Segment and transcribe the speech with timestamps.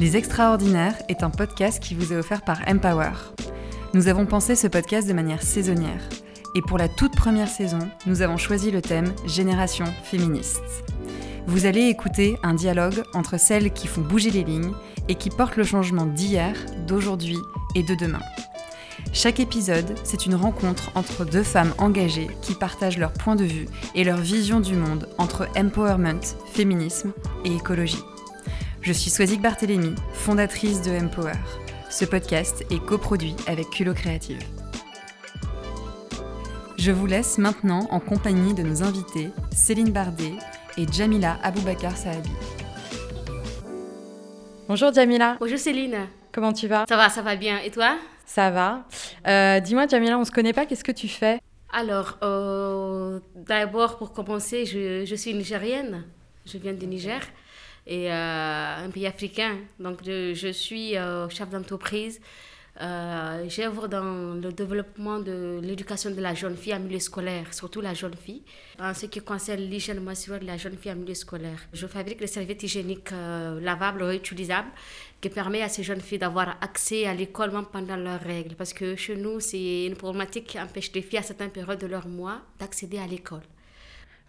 [0.00, 3.12] Les Extraordinaires est un podcast qui vous est offert par Empower.
[3.92, 6.00] Nous avons pensé ce podcast de manière saisonnière.
[6.54, 10.62] Et pour la toute première saison, nous avons choisi le thème Génération féministe.
[11.46, 14.72] Vous allez écouter un dialogue entre celles qui font bouger les lignes
[15.08, 16.54] et qui portent le changement d'hier,
[16.86, 17.36] d'aujourd'hui
[17.74, 18.22] et de demain.
[19.12, 23.68] Chaque épisode, c'est une rencontre entre deux femmes engagées qui partagent leur point de vue
[23.94, 26.22] et leur vision du monde entre empowerment,
[26.54, 27.12] féminisme
[27.44, 28.02] et écologie.
[28.82, 31.34] Je suis Swazik Barthélémy, fondatrice de Empower.
[31.90, 34.38] Ce podcast est coproduit avec Culo Créative.
[36.78, 40.32] Je vous laisse maintenant en compagnie de nos invités Céline Bardet
[40.78, 42.30] et Jamila Aboubakar Sahabi.
[44.66, 45.36] Bonjour Jamila.
[45.40, 46.06] Bonjour Céline.
[46.32, 46.86] Comment tu vas?
[46.88, 47.58] Ça va, ça va bien.
[47.58, 47.98] Et toi?
[48.24, 48.86] Ça va.
[49.26, 51.38] Euh, dis-moi Jamila, on se connaît pas, qu'est-ce que tu fais?
[51.70, 56.04] Alors, euh, d'abord pour commencer, je, je suis nigérienne.
[56.46, 57.20] Je viens du Niger
[57.90, 59.56] et euh, un pays africain.
[59.80, 62.20] Donc, je, suis euh, chef d'entreprise.
[62.80, 67.80] Euh, J'œuvre dans le développement de l'éducation de la jeune fille en milieu scolaire, surtout
[67.80, 68.42] la jeune fille,
[68.78, 71.58] en ce qui concerne l'hygiène menstruelle de la jeune fille en milieu scolaire.
[71.74, 74.70] Je fabrique des serviettes hygiéniques euh, lavables, réutilisables,
[75.20, 78.54] qui permet à ces jeunes filles d'avoir accès à l'école même pendant leurs règles.
[78.54, 81.88] Parce que chez nous, c'est une problématique qui empêche les filles à certaines périodes de
[81.88, 83.42] leur mois d'accéder à l'école.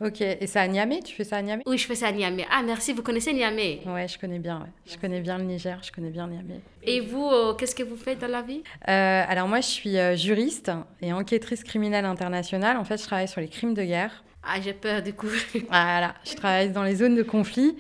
[0.04, 1.02] Ok, et c'est à Niamey?
[1.02, 1.62] Tu fais ça à Niamey?
[1.68, 2.44] Oui, je fais ça à Niamey.
[2.50, 3.82] Ah, merci, vous connaissez Niamey?
[3.86, 4.92] Ouais, je connais bien, ouais.
[4.92, 6.60] Je connais bien le Niger, je connais bien Niamey.
[6.82, 8.64] Et vous, euh, qu'est-ce que vous faites dans la vie?
[8.90, 10.72] Euh, alors moi, je suis euh, juriste
[11.04, 12.78] et enquêtrice criminelle internationale.
[12.78, 14.24] En fait, je travaille sur les crimes de guerre.
[14.44, 15.28] Ah, j'ai peur du coup.
[15.70, 17.78] Voilà, je travaille dans les zones de conflit.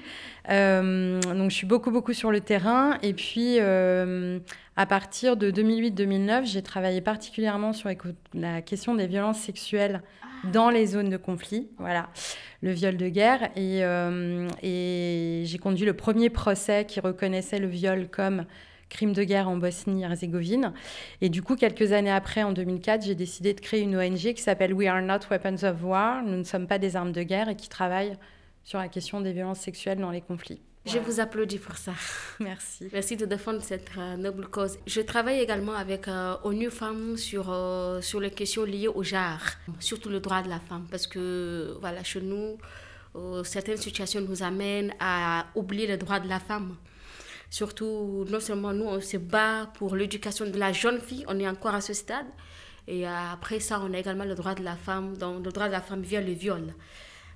[0.49, 2.99] Euh, donc, je suis beaucoup, beaucoup sur le terrain.
[3.01, 4.39] Et puis, euh,
[4.75, 7.89] à partir de 2008-2009, j'ai travaillé particulièrement sur
[8.35, 10.01] la question des violences sexuelles
[10.45, 11.69] dans les zones de conflit.
[11.77, 12.09] Voilà,
[12.61, 13.49] le viol de guerre.
[13.55, 18.45] Et, euh, et j'ai conduit le premier procès qui reconnaissait le viol comme
[18.89, 20.73] crime de guerre en Bosnie-Herzégovine.
[21.21, 24.41] Et du coup, quelques années après, en 2004, j'ai décidé de créer une ONG qui
[24.41, 26.21] s'appelle We Are Not Weapons of War.
[26.23, 28.17] Nous ne sommes pas des armes de guerre et qui travaille
[28.63, 30.61] sur la question des violences sexuelles dans les conflits.
[30.85, 31.93] Je vous applaudis pour ça.
[32.39, 32.89] Merci.
[32.91, 34.79] Merci de défendre cette euh, noble cause.
[34.87, 39.41] Je travaille également avec euh, ONU Femmes sur, euh, sur les questions liées au genre,
[39.79, 42.57] surtout le droit de la femme, parce que voilà, chez nous,
[43.43, 46.75] certaines situations nous amènent à oublier le droit de la femme.
[47.49, 51.47] Surtout, non seulement nous, on se bat pour l'éducation de la jeune fille, on est
[51.47, 52.25] encore à ce stade,
[52.87, 55.73] et après ça, on a également le droit de la femme, donc le droit de
[55.73, 56.73] la femme via le viol.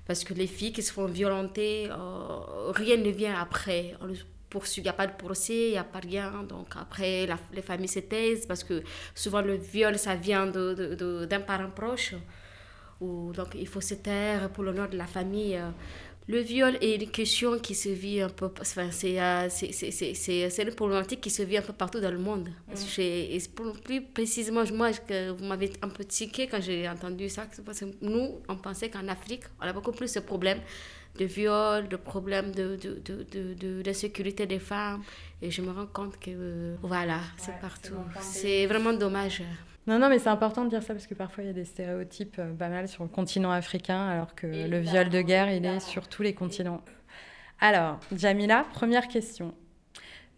[0.06, 3.94] Parce que les filles qui se font violenter, euh, rien ne vient après.
[4.00, 4.08] On
[4.48, 6.44] poursuit, il n'y a pas de procès, il n'y a pas rien.
[6.48, 8.82] Donc après, la- les familles se taisent parce que
[9.14, 12.14] souvent le viol, ça vient de- de- de- d'un parent proche.
[13.00, 15.60] Donc il faut se taire pour l'honneur de la famille.
[16.28, 18.48] Le viol est une question qui se vit un peu.
[18.60, 19.48] Enfin, c'est euh,
[20.64, 22.48] une problématique qui se vit un peu partout dans le monde.
[22.96, 23.40] J'ai- et
[23.84, 27.46] plus précisément, moi, que vous m'avez un peu tiqué quand j'ai entendu ça.
[27.64, 30.60] Parce que nous, on pensait qu'en Afrique, on a beaucoup plus de problèmes
[31.16, 35.02] de viol, de problèmes de, de, de, de, de- d'insécurité des femmes.
[35.40, 37.94] Et je me rends compte que, euh, voilà, c'est partout.
[38.20, 39.42] C'est vraiment dommage.
[39.86, 41.64] Non, non, mais c'est important de dire ça parce que parfois il y a des
[41.64, 45.64] stéréotypes euh, pas mal sur le continent africain, alors que le viol de guerre, il
[45.64, 46.82] est sur tous les continents.
[47.60, 49.54] Alors, Jamila, première question.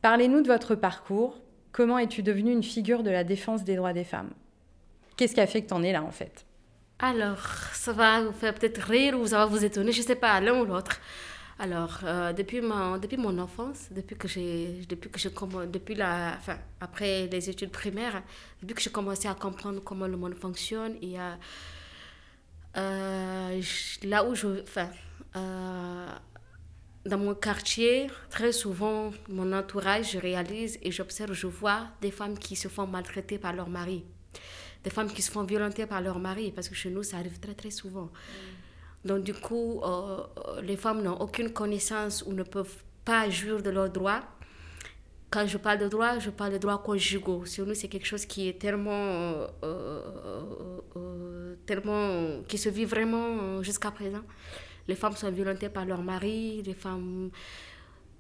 [0.03, 1.41] Parlez-nous de votre parcours.
[1.72, 4.31] Comment es-tu devenue une figure de la défense des droits des femmes?
[5.16, 6.44] Qu'est-ce qui a fait que tu en es là, en fait?
[7.00, 7.41] Alors,
[7.72, 10.41] ça va vous faire peut-être rire ou ça va vous étonner, je ne sais pas,
[10.41, 11.00] l'un ou l'autre.
[11.60, 15.28] Alors, euh, depuis, ma, depuis mon enfance, depuis que j'ai, depuis que je
[15.66, 18.22] depuis la, enfin, après les études primaires,
[18.62, 21.34] depuis que j'ai commencé à comprendre comment le monde fonctionne et euh,
[22.76, 23.62] euh,
[24.04, 24.88] là où je, enfin,
[25.34, 26.06] euh,
[27.04, 32.38] dans mon quartier, très souvent, mon entourage, je réalise et j'observe, je vois des femmes
[32.38, 34.04] qui se font maltraiter par leur mari
[34.84, 37.38] des femmes qui se font violenter par leur mari, parce que chez nous, ça arrive
[37.40, 38.10] très très souvent.
[39.04, 43.62] Donc du coup, euh, euh, les femmes n'ont aucune connaissance ou ne peuvent pas jouir
[43.62, 44.22] de leurs droits.
[45.31, 47.44] Quand je parle de droits, je parle de droits conjugaux.
[47.44, 53.90] Sur nous, c'est quelque chose qui est tellement, euh, tellement, qui se vit vraiment jusqu'à
[53.90, 54.22] présent.
[54.87, 57.31] Les femmes sont violentées par leur mari, les femmes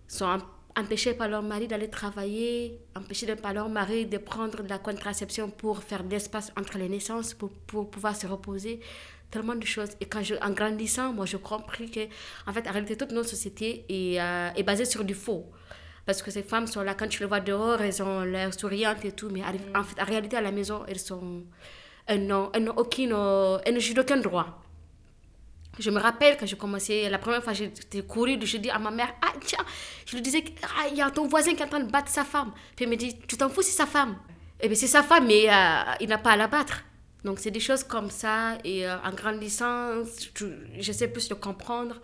[0.06, 0.42] sont em-
[0.76, 5.50] empêchées par leur mari d'aller travailler, empêchées par leur mari de prendre de la contraception
[5.50, 8.80] pour faire de l'espace entre les naissances, pour, pour pouvoir se reposer.
[9.30, 9.90] Tellement de choses.
[10.00, 12.00] Et quand je, en grandissant, moi, j'ai compris que,
[12.46, 15.44] en fait, en réalité, toute notre société est, euh, est basée sur du faux.
[16.06, 19.04] Parce que ces femmes sont là, quand tu les vois dehors, elles ont l'air souriantes
[19.04, 21.44] et tout, mais arri- en, fait, en réalité, à la maison, elles sont.
[22.06, 23.12] Elles n'ont aucune.
[23.66, 24.62] Elles ne jouent d'aucun droit
[25.78, 28.90] Je me rappelle quand j'ai commencé, la première fois j'étais couru, je dis à ma
[28.90, 29.64] mère, ah tiens,
[30.06, 32.10] je lui disais, ah, il y a ton voisin qui est en train de battre
[32.10, 32.52] sa femme.
[32.74, 34.16] Puis elle me dit, tu t'en fous, c'est sa femme.
[34.60, 36.82] Eh bien c'est sa femme, mais euh, il n'a pas à la battre.
[37.28, 40.02] Donc c'est des choses comme ça, et euh, en grandissant,
[40.78, 41.96] j'essaie plus de comprendre.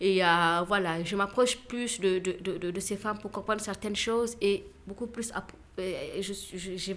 [0.00, 3.94] Et euh, voilà, je m'approche plus de, de, de, de, ces femmes pour comprendre certaines
[3.94, 5.30] choses et beaucoup plus,
[5.76, 6.96] j'ai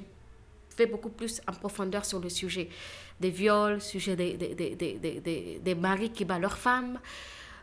[0.70, 2.70] fait beaucoup plus en profondeur sur le sujet
[3.20, 4.76] des viols, sujet des, des, des,
[5.20, 6.98] des, des maris qui battent leurs femmes,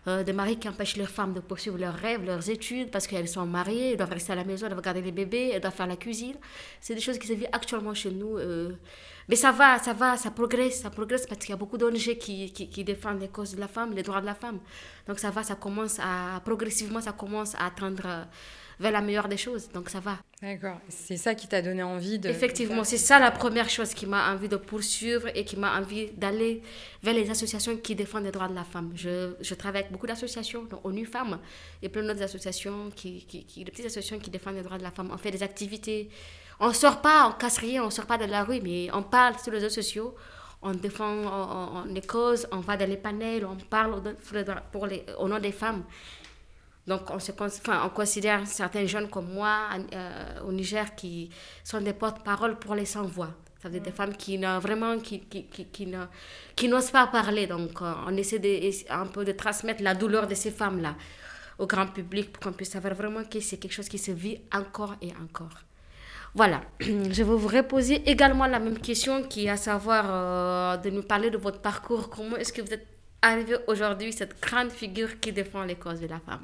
[0.09, 3.29] euh, des maris qui empêchent leurs femmes de poursuivre leurs rêves, leurs études, parce qu'elles
[3.29, 5.75] sont mariées, elles doivent rester à la maison, elles doivent garder les bébés, elles doivent
[5.75, 6.35] faire la cuisine.
[6.81, 8.37] C'est des choses qui se vivent actuellement chez nous.
[8.37, 8.73] Euh.
[9.29, 12.17] Mais ça va, ça va, ça progresse, ça progresse parce qu'il y a beaucoup d'ONG
[12.19, 14.59] qui, défendent les causes de la femme, les droits de la femme.
[15.07, 18.27] Donc ça va, ça commence à, progressivement, ça commence à atteindre
[18.83, 19.69] vers la meilleure des choses.
[19.71, 20.19] Donc ça va.
[20.43, 20.79] D'accord.
[20.89, 22.29] C'est ça qui t'a donné envie de.
[22.29, 26.11] Effectivement, c'est ça la première chose qui m'a envie de poursuivre et qui m'a envie
[26.17, 26.63] d'aller
[27.03, 28.91] vers les associations qui défendent les droits de la femme.
[28.95, 31.39] Je, je travaille avec beaucoup d'associations, donc ONU Femmes
[31.81, 34.83] et plein d'autres associations, qui, qui, qui, des petites associations qui défendent les droits de
[34.83, 35.11] la femme.
[35.13, 36.11] On fait des activités.
[36.59, 38.89] On ne sort pas, on casse rien, on ne sort pas de la rue, mais
[38.93, 40.15] on parle sur les réseaux sociaux
[40.63, 44.01] on défend les causes, on va dans les panels, on parle
[44.71, 45.83] pour les, au nom des femmes.
[46.87, 51.31] Donc, on, se, enfin, on considère certains jeunes comme moi euh, au Niger qui
[51.63, 53.31] sont des porte-parole pour les sans-voix.
[53.63, 55.89] Ça veut dire des femmes qui vraiment qui, qui, qui, qui,
[56.57, 57.47] qui n'osent pas parler.
[57.47, 60.97] Donc, euh, on essaie de, un peu de transmettre la douleur de ces femmes-là
[61.59, 64.41] au grand public pour qu'on puisse savoir vraiment que c'est quelque chose qui se vit
[64.53, 65.57] encore et encore.
[66.35, 70.91] Voilà, je vais vous reposer également la même question qui est à savoir euh, de
[70.91, 72.11] nous parler de votre parcours.
[72.11, 72.87] Comment est-ce que vous êtes
[73.21, 76.43] arrivé aujourd'hui, cette grande figure qui défend les causes de la femme?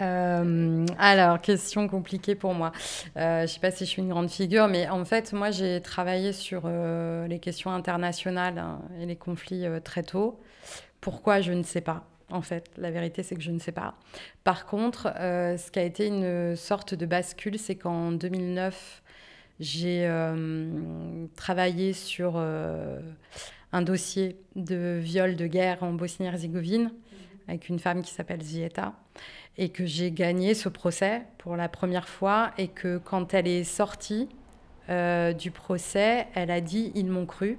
[0.00, 2.72] Euh, alors, question compliquée pour moi.
[3.16, 5.50] Euh, je ne sais pas si je suis une grande figure, mais en fait, moi,
[5.50, 10.40] j'ai travaillé sur euh, les questions internationales hein, et les conflits très tôt.
[11.00, 12.04] Pourquoi Je ne sais pas.
[12.30, 13.94] En fait, la vérité, c'est que je ne sais pas.
[14.42, 19.02] Par contre, ce qui a été une sorte de bascule, c'est qu'en 2009,
[19.60, 20.10] j'ai
[21.36, 26.90] travaillé sur un dossier de viol de guerre en Bosnie-Herzégovine
[27.52, 28.94] avec une femme qui s'appelle Zieta
[29.58, 33.64] et que j'ai gagné ce procès pour la première fois et que quand elle est
[33.64, 34.28] sortie
[34.88, 37.58] euh, du procès, elle a dit ils m'ont cru.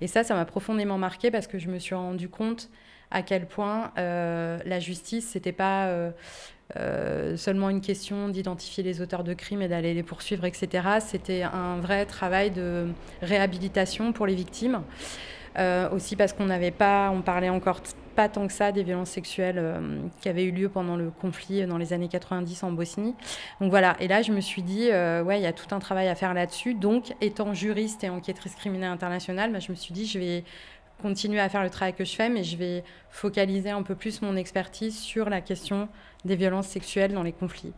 [0.00, 2.70] Et ça, ça m'a profondément marqué parce que je me suis rendu compte
[3.10, 5.88] à quel point euh, la justice, c'était pas
[6.76, 11.00] euh, seulement une question d'identifier les auteurs de crimes et d'aller les poursuivre, etc.
[11.00, 12.86] C'était un vrai travail de
[13.20, 14.80] réhabilitation pour les victimes.
[15.92, 17.82] aussi parce qu'on n'avait pas, on parlait encore
[18.14, 21.66] pas tant que ça des violences sexuelles euh, qui avaient eu lieu pendant le conflit
[21.66, 23.14] dans les années 90 en Bosnie.
[23.60, 25.78] Donc voilà, et là je me suis dit, euh, ouais, il y a tout un
[25.78, 26.74] travail à faire là-dessus.
[26.74, 30.44] Donc étant juriste et enquêtrice criminelle internationale, bah, je me suis dit, je vais
[31.02, 34.20] continuer à faire le travail que je fais, mais je vais focaliser un peu plus
[34.22, 35.88] mon expertise sur la question
[36.24, 37.72] des violences sexuelles dans les conflits.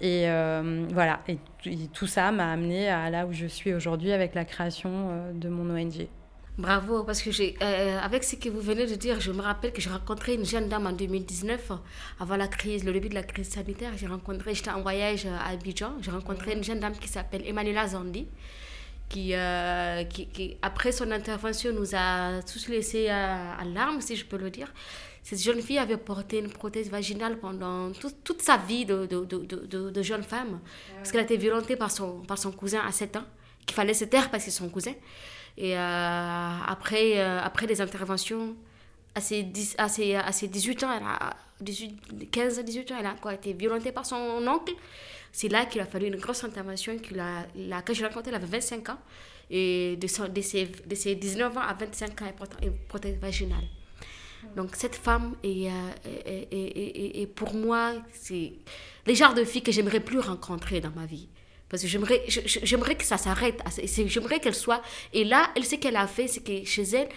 [0.00, 1.38] Et euh, voilà, et,
[1.92, 5.74] tout ça m'a amené à là où je suis aujourd'hui avec la création de mon
[5.74, 6.08] ONG.
[6.58, 9.72] Bravo, parce que j'ai, euh, avec ce que vous venez de dire, je me rappelle
[9.72, 11.70] que j'ai rencontré une jeune dame en 2019,
[12.18, 13.92] avant la crise, le début de la crise sanitaire.
[13.96, 17.86] J'ai rencontré, j'étais en voyage à Abidjan, j'ai rencontré une jeune dame qui s'appelle Emmanuela
[17.86, 18.26] Zandi,
[19.08, 24.24] qui, euh, qui, qui, après son intervention, nous a tous laissé à, larmes, si je
[24.24, 24.74] peux le dire.
[25.22, 27.92] Cette jeune fille avait porté une prothèse vaginale pendant
[28.24, 30.58] toute sa vie de, de, de, de, jeune femme,
[30.96, 33.24] parce qu'elle a été violentée par son, par son cousin à 7 ans,
[33.64, 34.94] qu'il fallait se taire parce que c'est son cousin.
[35.60, 38.54] Et euh, après, euh, après des interventions,
[39.16, 42.94] à ses, 10, à, ses, à ses 18 ans, elle a 18, 15 18 ans,
[43.00, 44.72] elle a été violentée par son oncle.
[45.32, 46.96] C'est là qu'il a fallu une grosse intervention.
[46.98, 47.44] Qu'il a,
[47.82, 48.98] quand je l'ai rencontrée, elle avait 25 ans.
[49.50, 52.78] Et de, son, de, ses, de ses 19 ans à 25 ans, elle porte une
[52.86, 53.64] prothèse vaginale.
[54.54, 55.68] Donc cette femme est,
[56.52, 58.52] et pour moi, c'est
[59.06, 61.28] les genres de filles que j'aimerais plus rencontrer dans ma vie.
[61.68, 63.62] Parce que j'aimerais, j'aimerais que ça s'arrête.
[64.06, 64.82] J'aimerais qu'elle soit.
[65.12, 67.08] Et là, elle, ce qu'elle a fait, c'est que chez elle,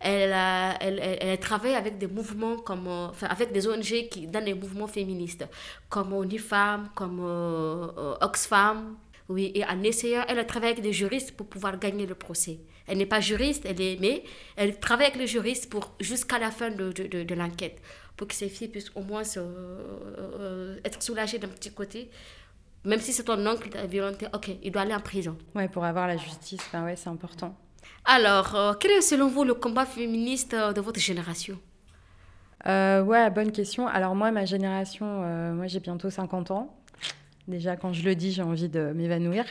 [0.00, 0.34] elle,
[0.80, 2.86] elle, elle, travaille avec des mouvements comme.
[2.86, 5.46] Euh, enfin, avec des ONG qui, dans les mouvements féministes,
[5.88, 8.96] comme Unifam, comme euh, euh, Oxfam.
[9.30, 12.58] Oui, et en essayant, elle a travaillé avec des juristes pour pouvoir gagner le procès.
[12.86, 14.22] Elle n'est pas juriste, elle est, mais
[14.56, 17.80] elle travaille avec les juristes pour, jusqu'à la fin de, de, de, l'enquête,
[18.18, 19.40] pour que ces filles puissent au moins se,
[20.84, 22.10] être soulagées d'un petit côté
[22.84, 25.36] même si c'est ton oncle qui t'a violenté, ok, il doit aller en prison.
[25.54, 27.54] Ouais, pour avoir la justice, ben ouais, c'est important.
[28.04, 31.58] Alors, euh, quel est selon vous le combat féministe euh, de votre génération?
[32.66, 33.86] Euh, Ouais, bonne question.
[33.86, 36.74] Alors moi, ma génération, euh, moi j'ai bientôt 50 ans.
[37.48, 39.44] Déjà, quand je le dis, j'ai envie de m'évanouir.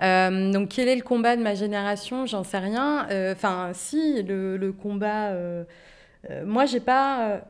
[0.00, 2.26] donc, quel est le combat de ma génération?
[2.26, 3.06] J'en sais rien.
[3.32, 5.32] Enfin, si, le, le combat
[6.44, 7.42] moi, j'ai pas.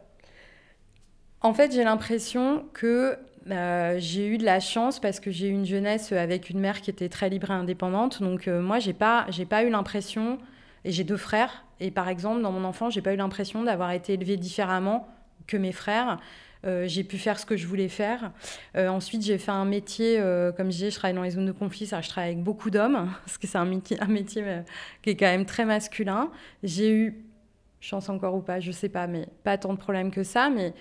[1.41, 3.17] En fait, j'ai l'impression que
[3.49, 6.91] j'ai eu de la chance parce que j'ai eu une jeunesse avec une mère qui
[6.91, 8.23] était très libre et indépendante.
[8.23, 10.39] Donc moi, j'ai pas, j'ai pas eu l'impression,
[10.85, 13.93] et j'ai deux frères, et par exemple, dans mon enfance, j'ai pas eu l'impression d'avoir
[13.93, 15.09] été élevée différemment
[15.47, 16.19] que mes frères.
[16.67, 18.33] Euh, j'ai pu faire ce que je voulais faire.
[18.77, 21.47] Euh, ensuite, j'ai fait un métier, euh, comme je disais, je travaille dans les zones
[21.47, 24.45] de conflit, ça, je travaille avec beaucoup d'hommes, parce que c'est un métier, un métier
[25.03, 26.31] qui est quand même très masculin.
[26.65, 27.25] J'ai eu,
[27.81, 30.75] chance encore ou pas, je sais pas, mais pas tant de problèmes que ça, mais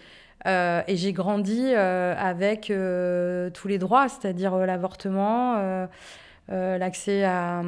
[0.46, 2.72] et j'ai grandi avec
[3.53, 5.88] tous les droits, c'est-à-dire l'avortement,
[6.50, 7.62] l'accès à,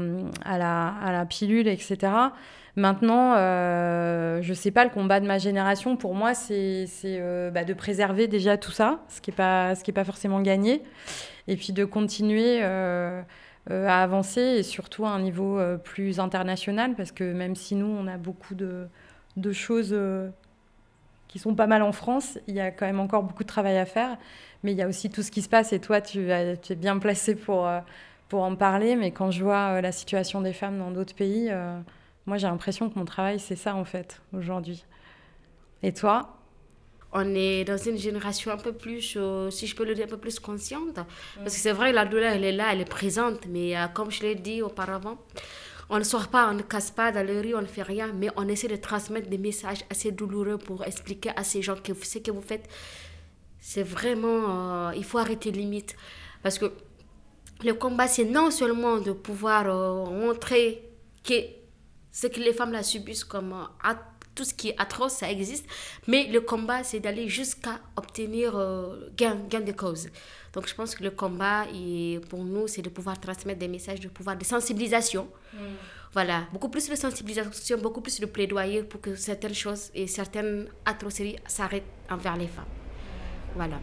[0.45, 2.31] la, pilule, etc.
[2.79, 7.51] Maintenant, euh, je ne sais pas, le combat de ma génération, pour moi, c'est euh,
[7.51, 9.35] bah, de préserver déjà tout ça, ce qui n'est
[9.93, 10.83] pas, forcément gagné,
[11.47, 13.21] et puis de continuer euh,
[13.69, 18.07] à avancer, et surtout à un niveau plus international, parce que même si nous, on
[18.07, 19.93] a beaucoup de choses
[21.29, 23.77] qui sont pas mal en France, il y a quand même encore beaucoup de travail
[23.77, 24.17] à faire,
[24.63, 26.27] mais il y a aussi tout ce qui se passe, et toi, tu,
[26.61, 27.69] tu es bien placé pour,
[28.27, 31.49] pour en parler, mais quand je vois la situation des femmes dans d'autres pays...
[32.25, 34.85] Moi, j'ai l'impression que mon travail, c'est ça, en fait, aujourd'hui.
[35.81, 36.37] Et toi?
[37.11, 40.09] On est dans une génération un peu plus, euh, si je peux le dire, un
[40.09, 40.93] peu plus consciente.
[41.37, 43.47] Parce que c'est vrai, la douleur, elle est là, elle est présente.
[43.47, 45.17] Mais euh, comme je l'ai dit auparavant,
[45.89, 48.11] on ne sort pas, on ne casse pas dans les rues, on ne fait rien.
[48.13, 51.93] Mais on essaie de transmettre des messages assez douloureux pour expliquer à ces gens que
[51.93, 52.67] ce que vous faites,
[53.59, 54.89] c'est vraiment...
[54.89, 55.95] Euh, il faut arrêter limite.
[56.43, 56.71] Parce que
[57.63, 59.65] le combat, c'est non seulement de pouvoir
[60.11, 60.89] montrer
[61.23, 61.33] que
[62.11, 63.65] ce que les femmes la subissent comme euh,
[64.39, 65.65] tout ce qui est atroce, ça existe.
[66.07, 70.07] Mais le combat, c'est d'aller jusqu'à obtenir euh, gain, gain de cause.
[70.53, 71.65] Donc je pense que le combat,
[72.29, 75.27] pour nous, c'est de pouvoir transmettre des messages, de pouvoir de sensibilisation.
[75.53, 75.57] Mm.
[76.13, 80.69] Voilà, beaucoup plus de sensibilisation, beaucoup plus de plaidoyer pour que certaines choses et certaines
[80.85, 82.73] atrocités s'arrêtent envers les femmes.
[83.55, 83.79] Voilà.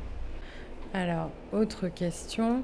[0.94, 2.62] Alors, autre question.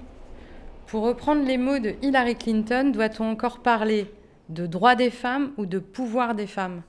[0.86, 4.10] Pour reprendre les mots de Hillary Clinton, doit-on encore parler
[4.48, 6.82] de droit des femmes ou de pouvoir des femmes?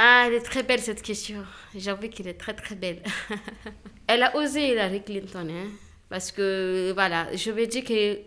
[0.00, 1.44] Ah, elle est très belle cette question.
[1.74, 3.02] J'avoue qu'elle est très très belle.
[4.06, 5.66] elle a osé Hillary Clinton, hein,
[6.08, 8.20] parce que voilà, je vais dire que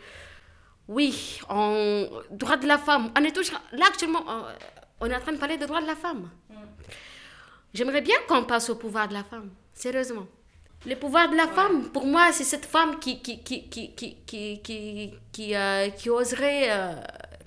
[0.90, 4.26] oui, en droit de la femme, on est toujours là actuellement,
[5.00, 6.30] on est en train de parler de droit de la femme.
[6.50, 6.56] Mm.
[7.74, 10.28] J'aimerais bien qu'on passe au pouvoir de la femme, sérieusement.
[10.86, 14.18] Le pouvoir de la femme, pour moi, c'est cette femme qui, qui, qui, qui, qui,
[14.26, 16.96] qui, qui, qui, euh, oserait, euh,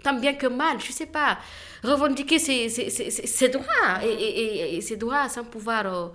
[0.04, 1.38] tant bien que mal, je sais pas,
[1.82, 6.12] revendiquer ses, ses, ses, droits et, et, et, ses droits sans pouvoir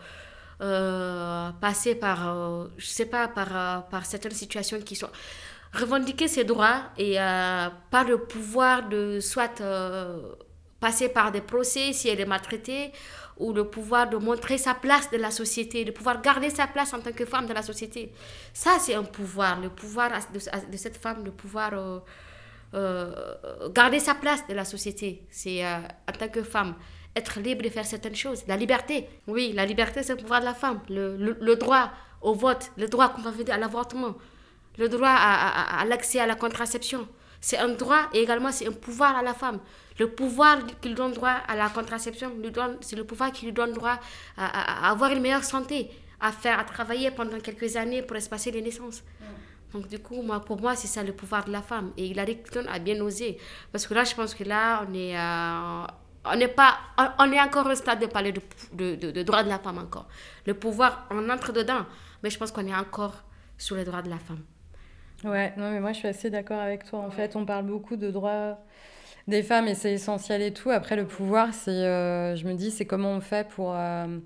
[0.61, 5.09] euh, passer par, je sais pas, par, par certaines situations qui sont...
[5.71, 7.17] Revendiquer ses droits et
[7.91, 9.61] par le pouvoir de soit
[10.79, 12.91] passer par des procès si elle est maltraitée
[13.37, 16.93] ou le pouvoir de montrer sa place dans la société, de pouvoir garder sa place
[16.93, 18.11] en tant que femme dans la société.
[18.53, 21.73] Ça, c'est un pouvoir, le pouvoir de, cette femme, de pouvoir
[22.73, 25.23] euh, garder sa place dans la société.
[25.29, 26.75] C'est euh, en tant que femme,
[27.15, 28.43] être libre de faire certaines choses.
[28.47, 30.79] La liberté, oui, la liberté, c'est le pouvoir de la femme.
[30.89, 33.15] Le, le, droit au vote, le droit
[33.49, 34.15] à l'avortement,
[34.77, 37.07] le droit à, à l'accès à la contraception.
[37.41, 39.59] C'est un droit et également c'est un pouvoir à la femme.
[39.97, 42.31] Le pouvoir qui lui donne droit à la contraception,
[42.81, 43.99] c'est le pouvoir qui lui donne droit
[44.37, 48.61] à, avoir une meilleure santé, à faire, à travailler pendant quelques années pour espacer les
[48.61, 49.03] naissances.
[49.73, 51.91] Donc du coup, moi, pour moi, c'est ça le pouvoir de la femme.
[51.97, 53.37] Et Hillary Clinton a bien osé.
[53.71, 55.17] Parce que là, je pense que là, on est...
[55.17, 55.87] Euh,
[56.25, 56.77] on n'est pas
[57.17, 58.41] on est encore au stade de parler de,
[58.73, 60.05] de, de, droits de la femme encore
[60.45, 61.85] le pouvoir on entre dedans
[62.21, 63.23] mais je pense qu'on est encore
[63.57, 64.43] sur les droits de la femme
[65.23, 67.95] ouais non mais moi je suis assez d'accord avec toi en fait on parle beaucoup
[67.95, 68.59] de droits
[69.29, 70.71] des femmes et c'est essentiel et tout.
[70.71, 74.17] Après, le pouvoir, c'est, euh, je me dis, c'est comment on fait pour, euh,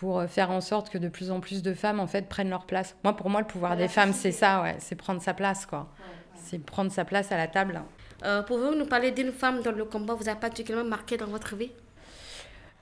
[0.00, 2.66] pour faire en sorte que de plus en plus de femmes, en fait, prennent leur
[2.66, 2.96] place.
[3.02, 5.88] Moi, pour moi, le pouvoir des femmes, c'est ça, ouais, c'est prendre sa place, quoi.
[6.34, 7.80] C'est prendre sa place à la table.
[8.24, 11.56] Euh, Pouvez-vous nous parler d'une femme dont le combat vous a particulièrement marqué dans votre
[11.56, 11.70] vie?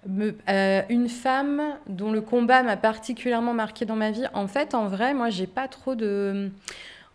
[0.06, 4.26] Une femme dont le combat m'a particulièrement marqué dans ma vie.
[4.34, 6.50] En fait, en vrai, moi, j'ai pas trop de.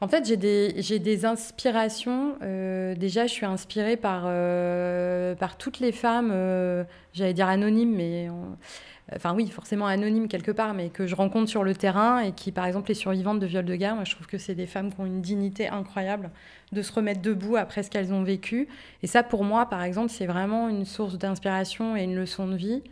[0.01, 2.37] En fait, j'ai des, des inspirations.
[2.41, 7.95] Euh, déjà, je suis inspirée par, euh, par toutes les femmes, euh, j'allais dire anonymes,
[7.95, 8.29] mais
[9.13, 12.53] enfin oui, forcément anonymes quelque part, mais que je rencontre sur le terrain et qui,
[12.53, 14.93] par exemple, les survivantes de viols de guerre, moi, je trouve que c'est des femmes
[14.93, 16.29] qui ont une dignité incroyable
[16.71, 18.69] de se remettre debout après ce qu'elles ont vécu.
[19.03, 22.55] Et ça, pour moi, par exemple, c'est vraiment une source d'inspiration et une leçon de
[22.55, 22.83] vie.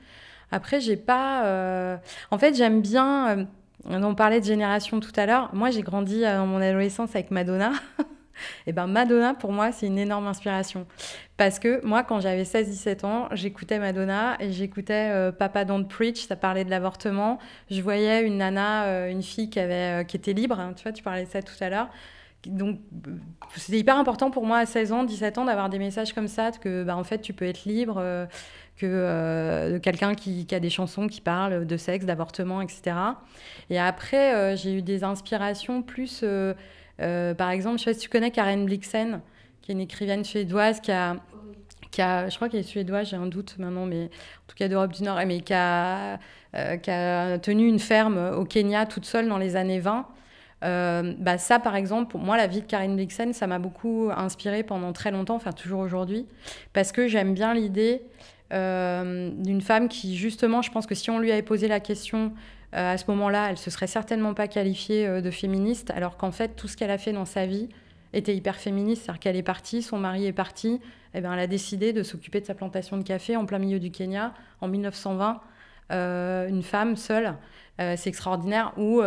[0.52, 2.00] Après, j'ai pas.
[2.32, 3.48] En fait, j'aime bien
[3.86, 5.50] on parlait de génération tout à l'heure.
[5.54, 7.72] Moi, j'ai grandi euh, dans mon adolescence avec Madonna.
[8.66, 10.86] Et ben Madonna, pour moi, c'est une énorme inspiration.
[11.38, 16.26] Parce que moi, quand j'avais 16-17 ans, j'écoutais Madonna et j'écoutais euh, Papa Don't Preach,
[16.28, 17.40] ça parlait de l'avortement.
[17.70, 20.84] Je voyais une nana, euh, une fille qui, avait, euh, qui était libre, hein, tu
[20.84, 21.90] vois, tu parlais de ça tout à l'heure.
[22.46, 22.80] Donc,
[23.56, 26.52] c'était hyper important pour moi à 16 ans, 17 ans, d'avoir des messages comme ça,
[26.52, 28.28] que bah, en fait, tu peux être libre,
[28.78, 32.96] que de quelqu'un qui, a des chansons qui parlent de sexe, d'avortement, etc.
[33.70, 36.24] Et après, j'ai eu des inspirations plus
[37.02, 39.22] euh, par exemple, je sais pas si tu connais Karen Blixen,
[39.62, 41.18] qui est une écrivaine suédoise qui a,
[41.92, 44.68] qui a je crois qu'elle est suédoise, j'ai un doute maintenant, mais en tout cas
[44.68, 46.20] d'Europe du Nord, mais qui a,
[46.56, 50.08] euh, qui a tenu une ferme au Kenya toute seule dans les années 20.
[50.64, 54.10] Euh, bah ça, par exemple, pour moi, la vie de Karen Blixen, ça m'a beaucoup
[54.16, 56.26] inspiré pendant très longtemps, enfin toujours aujourd'hui,
[56.74, 58.02] parce que j'aime bien l'idée
[58.52, 62.34] d'une femme qui, justement, je pense que si on lui avait posé la question
[62.76, 66.32] euh, à ce moment-là, elle se serait certainement pas qualifiée euh, de féministe, alors qu'en
[66.32, 67.70] fait, tout ce qu'elle a fait dans sa vie
[68.14, 69.04] était hyper féministe.
[69.04, 70.74] C'est-à-dire qu'elle est partie, son mari est parti,
[71.14, 73.60] et eh bien, elle a décidé de s'occuper de sa plantation de café en plein
[73.60, 75.40] milieu du Kenya en 1920.
[75.92, 77.36] Euh, une femme seule,
[77.80, 78.74] c'est extraordinaire.
[78.78, 79.02] Ou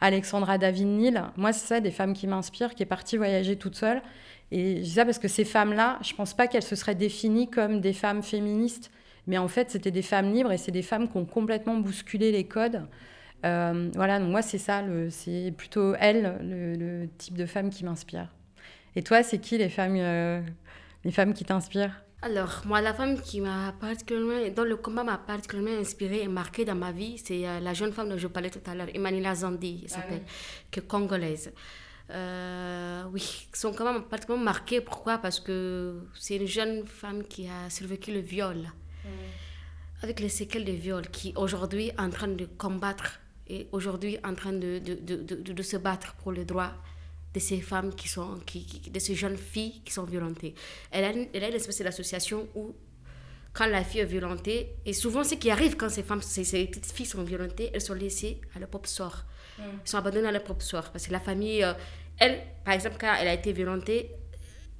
[0.00, 3.74] Alexandra David Neal, moi, c'est ça, des femmes qui m'inspirent, qui est partie voyager toute
[3.74, 4.00] seule.
[4.50, 7.50] Et je dis ça parce que ces femmes-là, je pense pas qu'elles se seraient définies
[7.50, 8.90] comme des femmes féministes
[9.26, 12.30] mais en fait, c'était des femmes libres et c'est des femmes qui ont complètement bousculé
[12.30, 12.86] les codes.
[13.44, 18.32] Euh, voilà, donc moi, c'est ça, c'est plutôt elle, le, type de femme qui m'inspire.
[18.94, 20.40] Et toi, c'est qui les femmes, euh,
[21.04, 22.02] les femmes qui t'inspirent?
[22.22, 26.64] Alors, moi, la femme qui m'a particulièrement, dont le combat m'a particulièrement inspirée et marquée
[26.64, 29.34] dans ma vie, c'est euh, la jeune femme dont je parlais tout à l'heure, Emmanuela
[29.34, 30.22] Zandi, elle ah s'appelle,
[30.70, 31.52] qui est congolaise.
[32.10, 34.80] Oui, son combat m'a particulièrement marquée.
[34.80, 35.18] Pourquoi?
[35.18, 38.70] Parce que c'est une jeune femme qui a survécu le viol.
[40.02, 44.34] Avec les séquelles de viol qui aujourd'hui est en train de combattre et aujourd'hui en
[44.34, 46.74] train de, de, de, de, se battre pour les droits
[47.32, 50.54] de ces femmes qui sont, qui, de ces jeunes filles qui sont violentées.
[50.90, 52.74] Elle a, elle a une espèce d'association où
[53.52, 56.66] quand la fille est violentée, et souvent ce qui arrive quand ces femmes, ces, ces
[56.66, 59.24] petites filles sont violentées, elles sont laissées à leur propre sort.
[59.58, 60.90] Elles sont abandonnées à leur propre sort.
[60.90, 61.72] Parce que la famille, euh,
[62.18, 64.10] elle, par exemple, quand elle a été violentée,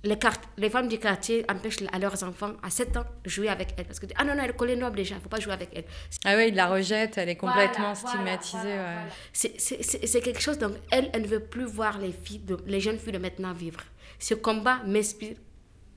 [0.04, 0.16] les,
[0.58, 3.84] les, femmes du quartier empêchent à leurs enfants à 7 ans de jouer avec elle.
[3.86, 5.52] Parce que, ah non, non, elle est collée noble déjà, il ne faut pas jouer
[5.52, 5.84] avec elle.
[6.24, 8.78] Ah oui, il la rejette, elle est complètement stigmatisée.
[9.32, 12.98] C'est quelque chose, donc elle, elle ne veut plus voir les, filles de, les jeunes
[12.98, 13.80] filles de maintenant vivre.
[14.18, 15.36] Ce combat m'inspire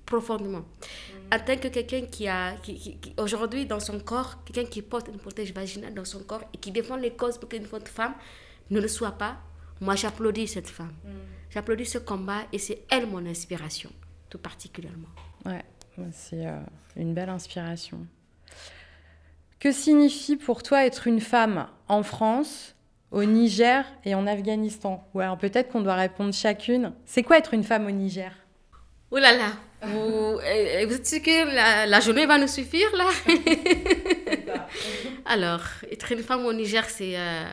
[0.05, 0.59] profondément.
[0.59, 1.35] Mm.
[1.35, 5.19] En tant que quelqu'un qui a, qui, aujourd'hui dans son corps, quelqu'un qui porte une
[5.19, 8.15] protège vaginale dans son corps et qui défend les causes pour qu'une femme
[8.69, 9.37] ne le soit pas,
[9.81, 10.93] moi j'applaudis cette femme.
[11.03, 11.09] Mm.
[11.49, 13.91] J'applaudis ce combat et c'est elle mon inspiration,
[14.29, 15.07] tout particulièrement.
[15.45, 15.63] Ouais,
[16.11, 16.59] c'est euh,
[16.95, 18.05] une belle inspiration.
[19.59, 22.75] Que signifie pour toi être une femme en France,
[23.11, 25.07] au Niger et en Afghanistan?
[25.13, 26.93] Ou alors peut-être qu'on doit répondre chacune.
[27.05, 28.31] C'est quoi être une femme au Niger?
[29.11, 29.51] Oh là là
[29.81, 33.07] vous, vous êtes sûr que la, la, journée va nous suffire là?
[35.25, 37.17] Alors, être une femme au Niger, c'est...
[37.17, 37.45] Euh,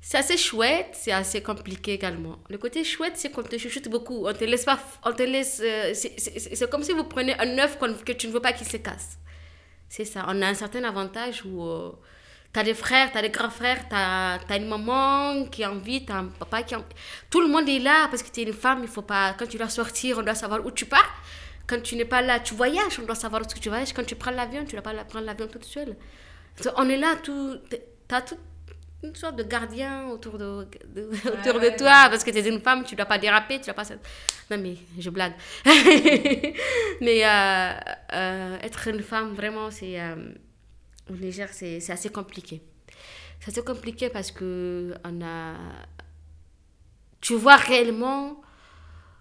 [0.00, 2.38] c'est assez chouette, c'est assez compliqué également.
[2.48, 4.26] Le côté chouette, c'est qu'on te chuchote beaucoup.
[4.26, 4.78] On te laisse pas.
[5.04, 5.60] On te laisse.
[5.64, 8.76] Euh, c'est comme si vous prenez un œuf que tu ne veux pas qu'il se
[8.76, 9.18] casse.
[9.88, 10.24] C'est ça.
[10.28, 11.90] On a un certain avantage où euh,
[12.54, 16.04] tu des frères, tu as des grands frères, tu as, une maman qui a envie,
[16.04, 16.86] tu un papa qui a envie.
[17.30, 18.80] Tout le monde est là parce que tu es une femme.
[18.82, 19.34] Il faut pas.
[19.38, 21.14] Quand tu dois sortir, on doit savoir où tu pars.
[21.66, 23.92] Quand tu n'es pas là, tu voyages, on doit savoir où tu voyages.
[23.92, 25.96] Quand tu prends l'avion, tu ne dois pas prendre l'avion toute seule.
[26.76, 27.56] On est là, tout.
[28.08, 28.36] Tout
[29.02, 30.46] une sorte de gardien autour de,
[31.26, 33.66] autour de toi parce que tu es une femme, tu ne dois pas déraper, tu
[33.66, 33.84] dois pas...
[34.50, 35.34] Non mais je blague.
[37.00, 37.72] mais euh,
[38.12, 40.00] euh, être une femme, vraiment, c'est...
[40.00, 40.14] Euh,
[41.10, 42.62] légère, c'est assez compliqué.
[43.40, 45.54] C'est assez compliqué parce que on a...
[47.20, 48.40] Tu vois réellement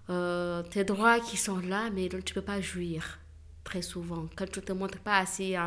[0.08, 3.20] tes droits qui sont là, mais dont tu ne peux pas jouir
[3.64, 4.28] très souvent.
[4.36, 5.58] Quand tu ne te montres pas assez,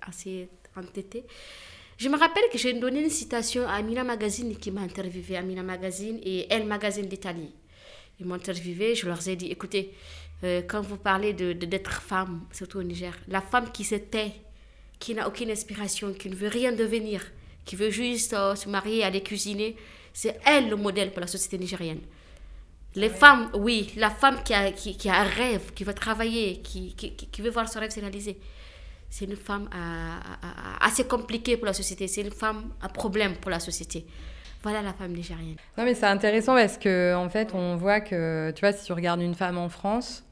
[0.00, 1.26] assez entêté,
[2.02, 5.62] je me rappelle que j'ai donné une citation à Amina Magazine qui m'a interviewé, Amina
[5.62, 7.52] Magazine et Elle Magazine d'Italie.
[8.18, 9.94] Ils m'ont interviewé, je leur ai dit, écoutez,
[10.42, 14.32] euh, quand vous parlez de, d'être femme, surtout au Niger, la femme qui se tait,
[14.98, 17.22] qui n'a aucune inspiration, qui ne veut rien devenir,
[17.64, 19.76] qui veut juste euh, se marier, aller cuisiner,
[20.12, 22.00] c'est elle le modèle pour la société nigérienne.
[22.96, 26.62] Les femmes, oui, la femme qui a, qui, qui a un rêve, qui veut travailler,
[26.62, 28.38] qui, qui, qui veut voir son rêve se réaliser
[29.12, 29.68] c'est une femme
[30.80, 32.08] assez compliquée pour la société.
[32.08, 34.06] C'est une femme à problème pour la société.
[34.62, 35.56] Voilà la femme nigérienne.
[35.76, 38.92] Non, mais c'est intéressant parce que en fait, on voit que, tu vois, si tu
[38.94, 40.24] regardes une femme en France,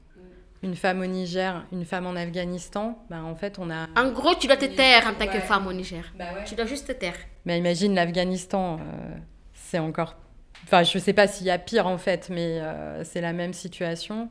[0.63, 3.89] une femme au Niger, une femme en Afghanistan, ben, en fait, on a...
[3.97, 6.05] En gros, tu dois te taire en tant que femme au Niger.
[6.17, 6.45] Bah ouais.
[6.47, 7.17] Tu dois juste te taire.
[7.45, 9.15] Mais imagine l'Afghanistan, euh,
[9.53, 10.17] c'est encore
[10.65, 12.61] Enfin, je sais pas s'il y a pire en fait, mais
[13.05, 14.31] c'est la même situation.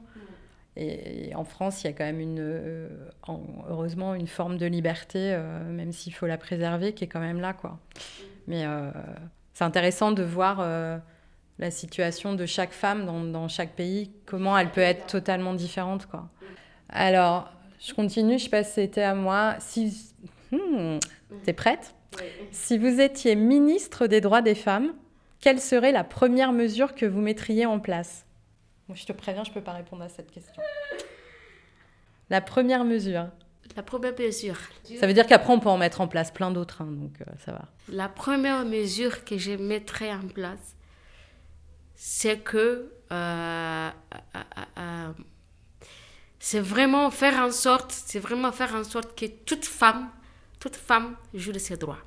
[0.82, 2.90] Et, en France, il y a quand même une,
[3.70, 5.38] heureusement une forme de liberté,
[5.68, 7.80] même s'il faut la préserver, qui est quand même là, quoi.
[8.48, 8.66] Mais
[9.54, 10.66] c'est intéressant de voir
[11.60, 16.06] la situation de chaque femme dans, chaque pays, comment elle peut être totalement différente.
[16.06, 16.30] Quoi.
[16.88, 19.56] Alors, je continue, je sais pas si c'était à moi.
[19.60, 20.14] Si...
[20.52, 20.98] Hmm,
[21.44, 21.94] T'es prête?
[22.52, 24.94] Si vous étiez ministre des droits des femmes,
[25.42, 28.26] quelle serait la première mesure que vous mettriez en place?
[28.90, 30.62] Moi, Je te préviens, je ne peux pas répondre à cette question.
[32.30, 33.28] La première mesure.
[33.76, 34.58] La première mesure.
[35.00, 37.32] Ça veut dire qu'après, on peut en mettre en place plein d'autres, hein, donc euh,
[37.46, 37.66] ça va.
[37.88, 40.76] La première mesure que je mettrais en place,
[42.02, 43.90] c'est que euh,
[44.36, 44.40] euh,
[44.78, 45.12] euh,
[46.40, 50.10] c'est vraiment faire en sorte, c'est vraiment faire en sorte que toute femme,
[50.60, 52.00] toute femme joue de ses droits.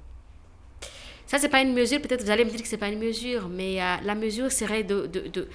[1.27, 3.49] Ça, c'est pas une mesure, peut-être vous allez me dire que c'est pas une mesure,
[3.49, 5.49] mais la mesure serait de, de,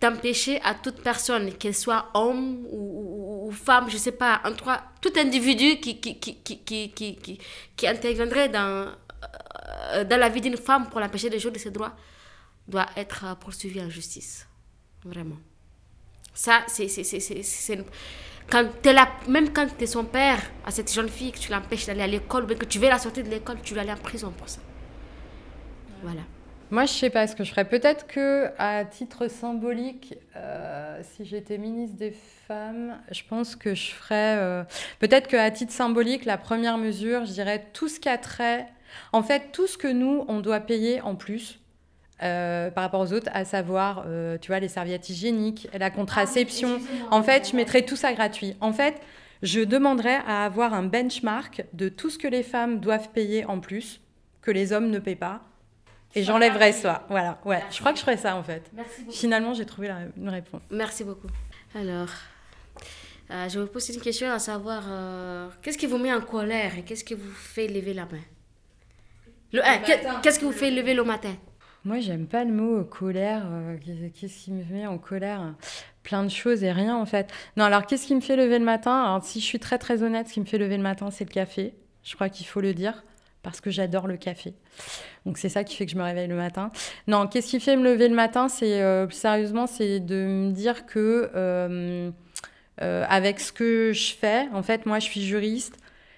[0.00, 5.12] d'empêcher à toute personne, qu'elle soit homme ou, femme, je sais pas, en trois, tout
[5.16, 7.38] individu qui, qui, qui, qui, qui,
[7.76, 8.92] qui, interviendrait dans,
[10.08, 11.94] dans la vie d'une femme pour l'empêcher de jouer de ses droits,
[12.68, 14.46] doit être poursuivi en justice.
[15.04, 15.38] Vraiment.
[16.32, 16.86] Ça, c'est...
[18.48, 21.52] Quand es là, même quand tu es son père à cette jeune fille, que tu
[21.52, 23.96] l'empêches d'aller à l'école, que tu veux la sortir de l'école, tu vas aller en
[23.96, 24.60] prison pour ça.
[26.02, 26.22] Voilà.
[26.70, 27.64] Moi, je sais pas ce que je ferais.
[27.64, 32.14] Peut-être que à titre symbolique, euh, si j'étais ministre des
[32.46, 34.36] Femmes, je pense que je ferais.
[34.38, 34.62] Euh,
[35.00, 38.68] peut-être qu'à titre symbolique, la première mesure, je dirais tout ce qui a trait.
[39.12, 41.60] En fait, tout ce que nous, on doit payer en plus,
[42.22, 44.06] euh, par rapport aux autres, à savoir,
[44.40, 46.80] tu vois, les serviettes hygiéniques, la contraception.
[47.10, 48.56] Ah en fait, je mettrais tout ça gratuit.
[48.60, 49.00] En fait,
[49.42, 53.58] je demanderais à avoir un benchmark de tout ce que les femmes doivent payer en
[53.58, 54.00] plus,
[54.42, 55.49] que les hommes ne paient pas.
[56.14, 57.06] Et j'enlèverais ça.
[57.08, 57.62] Voilà, ouais.
[57.70, 58.70] Je crois que je ferais ça, en fait.
[59.10, 60.62] Finalement, j'ai trouvé la, une réponse.
[60.70, 61.28] Merci beaucoup.
[61.74, 62.08] Alors,
[63.30, 64.82] euh, je vous pose une question à savoir,
[65.62, 68.18] qu'est-ce qui vous met en colère et qu'est-ce qui vous fait lever la main?
[70.22, 71.34] Qu'est-ce qui vous fait lever le matin?
[71.84, 73.42] Moi, j'aime pas le mot euh, colère.
[73.46, 73.76] Euh,
[74.14, 75.54] qu'est-ce qui me met en colère?
[76.02, 77.32] Plein de choses et rien en fait.
[77.56, 79.02] Non, alors qu'est-ce qui me fait lever le matin?
[79.02, 81.24] Alors, si je suis très très honnête, ce qui me fait lever le matin, c'est
[81.24, 81.74] le café.
[82.02, 83.02] Je crois qu'il faut le dire
[83.42, 84.54] parce que j'adore le café.
[85.26, 86.70] Donc c'est ça qui fait que je me réveille le matin.
[87.06, 88.48] Non, qu'est-ce qui fait me lever le matin?
[88.48, 92.12] C'est euh, sérieusement, c'est de me dire que
[92.78, 95.76] avec ce que je fais, en fait, moi, je suis juriste.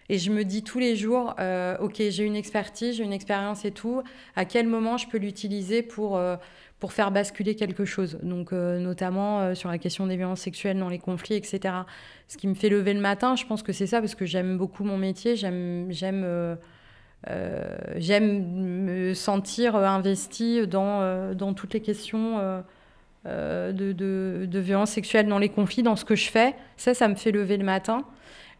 [0.08, 3.64] Et je me dis tous les jours, euh, ok, j'ai une expertise, j'ai une expérience
[3.64, 4.02] et tout,
[4.36, 6.36] à quel moment je peux l'utiliser pour, euh,
[6.80, 8.18] pour faire basculer quelque chose?
[8.22, 11.74] Donc, euh, notamment sur la question des violences sexuelles dans les conflits, etc.
[12.28, 14.58] Ce qui me fait lever le matin, je pense que c'est ça, parce que j'aime
[14.58, 16.58] beaucoup mon métier, j'aime, j'aime,
[17.96, 18.44] j'aime
[18.84, 22.62] me sentir investi dans, dans toutes les questions.
[23.24, 26.54] de, de, de violences sexuelles dans les conflits, dans ce que je fais.
[26.76, 28.04] Ça, ça me fait lever le matin.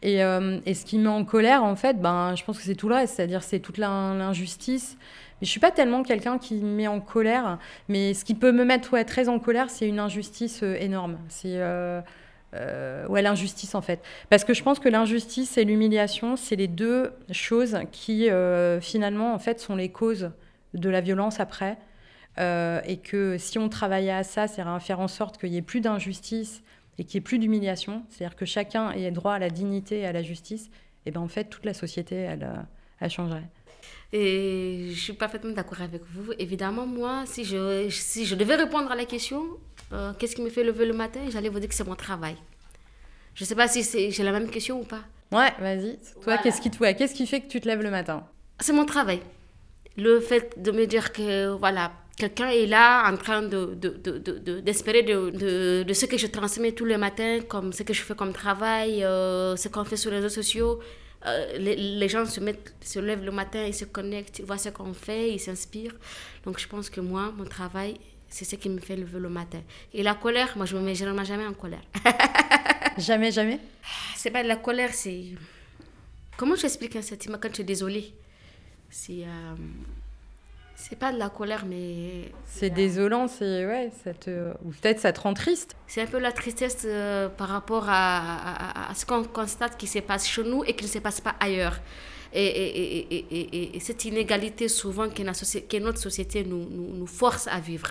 [0.03, 2.64] Et, euh, et, ce qui me met en colère, en fait, ben, je pense que
[2.64, 4.96] c'est tout le reste, c'est-à-dire c'est toute l'injustice.
[5.40, 8.53] Mais je suis pas tellement quelqu'un qui me met en colère, mais ce qui peut
[8.53, 11.18] me mettre ouais, très en colère, c'est une injustice euh, énorme.
[11.29, 12.01] C'est euh,
[12.53, 14.01] ouais, l'injustice en fait.
[14.29, 18.29] Parce que je pense que l'injustice et l'humiliation, c'est les deux choses qui
[18.81, 20.31] finalement en fait sont les causes
[20.75, 21.79] de la violence après.
[22.38, 25.62] et que si on travaillait à ça, c'est à faire en sorte qu'il n'y ait
[25.62, 26.62] plus d'injustice
[26.99, 30.07] et qu'il n'y ait plus d'humiliation, c'est-à-dire que chacun ait droit à la dignité et
[30.07, 30.71] à la justice,
[31.07, 32.62] et ben en fait, toute la société, elle, euh,
[33.01, 33.49] elle changerait.
[34.12, 36.33] Et je suis parfaitement d'accord avec vous.
[36.38, 39.43] Évidemment, moi, si je, si je devais répondre à la question,
[39.92, 42.37] euh, qu'est-ce qui me fait lever le matin, j'allais vous dire que c'est mon travail.
[43.35, 45.02] Je ne sais pas si j'ai la même question ou pas.
[45.31, 45.98] Ouais, vas-y.
[46.22, 48.26] Toi, qu'est-ce qui, te, qu'est-ce qui fait que tu te lèves le matin?
[48.61, 49.20] C'est mon travail.
[49.96, 55.83] Le fait de me dire que, voilà, quelqu'un est là en train d'espérer de, de,
[55.83, 59.02] de, ce que je transmets tous les matins, comme ce que je fais comme travail,
[59.05, 60.81] euh, ce qu'on fait sur les réseaux sociaux.
[61.24, 64.59] Euh, les, les, gens se, mettent, se lèvent le matin, ils se connectent, ils voient
[64.59, 65.96] ce qu'on fait, ils s'inspirent.
[66.44, 67.94] Donc je pense que moi, mon travail,
[68.33, 69.61] c'est ce qui me fait lever le matin.
[69.92, 71.83] Et la colère, moi je me mets généralement jamais en colère.
[72.99, 73.61] jamais, jamais?
[74.16, 75.25] C'est pas de la colère, c'est...
[76.38, 78.14] Comment j'explique un sentiment quand tu es désolé?
[78.88, 79.25] C'est...
[79.25, 79.55] Euh,
[80.75, 82.33] c'est pas de la colère, mais.
[82.45, 83.66] C'est désolant, c'est.
[83.66, 84.11] Ouais, ça
[84.64, 85.77] ou peut-être ça te rend triste.
[85.87, 90.01] C'est un peu la tristesse euh, par rapport à, à, ce qu'on constate qui se
[90.01, 91.79] passe chez nous et qui ne se passe pas ailleurs.
[92.33, 97.61] Et, et, et, et cette inégalité, souvent, que notre société nous, nous, nous force à
[97.61, 97.90] vivre.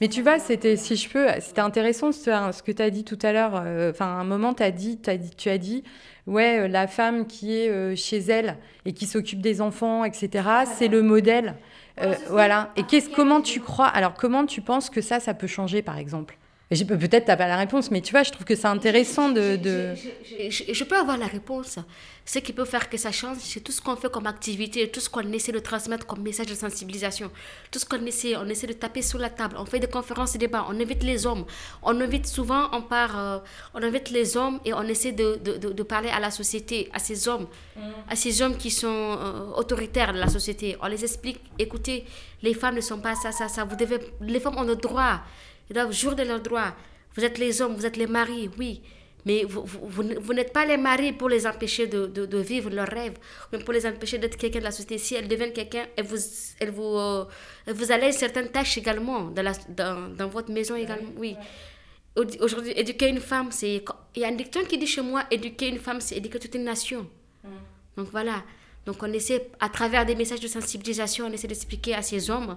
[0.00, 3.18] Mais tu vois, c'était, si je peux, c'était intéressant ce, que tu as dit tout
[3.22, 3.62] à l'heure.
[3.64, 5.84] Euh, enfin, à un moment, as dit, as dit, tu as dit,
[6.26, 10.44] ouais, euh, la femme qui est chez elle et qui s'occupe des enfants, etc.,
[10.76, 11.54] c'est le modèle.
[12.00, 12.70] Euh, voilà.
[12.76, 15.98] Et qu'est-ce, comment tu crois Alors, comment tu penses que ça, ça peut changer, par
[15.98, 16.38] exemple?
[16.74, 19.56] Peut-être tu n'as pas la réponse, mais tu vois, je trouve que c'est intéressant de...
[19.56, 19.94] de...
[20.48, 21.78] Je, je, peux avoir la réponse.
[22.24, 25.00] Ce qui peut faire que ça change, c'est tout ce qu'on fait comme activité, tout
[25.00, 27.30] ce qu'on essaie de transmettre comme message de sensibilisation.
[27.70, 29.56] Tout ce qu'on essaie, on essaie de taper sur la table.
[29.58, 31.44] On fait des conférences et débats, on invite les hommes.
[31.82, 33.38] On invite souvent, on part, euh,
[33.74, 37.00] on invite les hommes et on essaie de, de, de, parler à la société, à
[37.00, 37.80] ces hommes, mm.
[38.08, 40.76] à ces hommes qui sont euh, autoritaires de la société.
[40.80, 42.04] On les explique, écoutez,
[42.42, 43.64] les femmes ne sont pas ça, ça, ça.
[43.64, 45.22] Vous devez, les femmes ont le droit
[45.72, 46.74] ils doivent jouir de leurs droits.
[47.16, 48.82] Vous êtes les hommes, vous êtes les maris, oui.
[49.24, 52.68] Mais vous, vous, vous, n'êtes pas les maris pour les empêcher de, de, de, vivre
[52.68, 53.16] leurs rêves,
[53.50, 54.98] mais pour les empêcher d'être quelqu'un de la société.
[54.98, 56.18] Si elles deviennent quelqu'un, elles vous,
[56.60, 57.24] elles vous, euh,
[57.68, 61.10] vous allègent certaines tâches également dans, la, dans, dans votre maison également.
[61.16, 61.36] Oui.
[62.16, 63.82] Aujourd'hui, éduquer une femme, c'est.
[64.14, 66.54] Il y a un dicton qui dit chez moi éduquer une femme, c'est éduquer toute
[66.54, 67.06] une nation.
[67.44, 67.48] Mm.
[67.96, 68.42] Donc voilà.
[68.86, 72.56] Donc on essaie, à travers des messages de sensibilisation, on essaie d'expliquer à ces hommes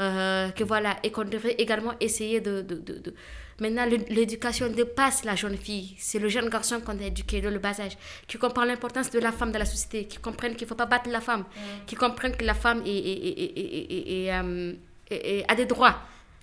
[0.00, 2.62] euh, que voilà, et qu'on devrait également essayer de...
[2.62, 3.14] de, de,
[3.60, 5.94] Maintenant, l'éducation dépasse la jeune fille.
[5.98, 7.96] C'est le jeune garçon qu'on a éduqué dans le bas âge,
[8.26, 10.86] qui comprend l'importance de la femme dans la société, qui comprennent qu'il ne faut pas
[10.86, 11.84] battre la femme, mm.
[11.86, 15.96] qui comprennent que la femme est, est, est, euh, a des droits.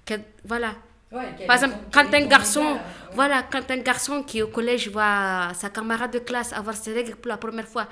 [0.06, 0.14] Que,
[0.46, 0.76] voilà,
[1.12, 2.78] Par exemple, quand un garçon,
[3.14, 7.16] voilà, quand un garçon qui au collège voit sa camarade de classe avoir ses règles
[7.16, 7.88] pour la première fois,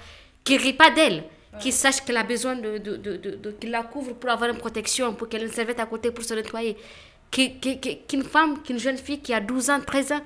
[0.47, 1.25] qui rit pas d'elle,
[1.59, 5.13] qui sache qu'elle a besoin de, de, de, qu'il la couvre pour avoir une protection,
[5.13, 6.77] pour qu'elle ait une serviette à côté pour se nettoyer.
[7.29, 10.21] Qu'une femme, qu'une jeune fille qui a 12 ans, 13 ans,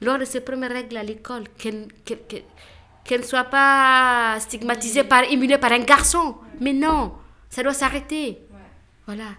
[0.00, 1.88] lors de ses premières règles à l'école, qu'elle
[3.10, 6.36] ne soit pas stigmatisée, par, immunée par un garçon.
[6.60, 7.12] Mais non,
[7.48, 8.38] ça doit s'arrêter.
[9.06, 9.30] Voilà.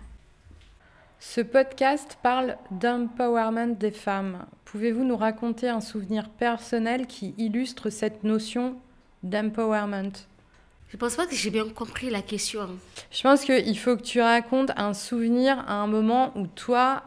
[1.22, 4.46] Ce podcast parle d'empowerment des femmes.
[4.66, 8.76] Pouvez-vous nous raconter un souvenir personnel qui illustre cette notion
[9.24, 10.28] d'empowerment
[10.92, 12.68] je pense pas que j'ai bien compris la question.
[13.12, 17.04] Je pense qu'il faut que tu racontes un souvenir à un moment où toi,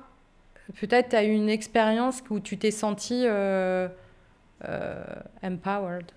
[0.80, 3.86] peut-être tu as eu une expérience où tu t'es senti euh,
[4.64, 5.04] euh,
[5.42, 6.10] empowered.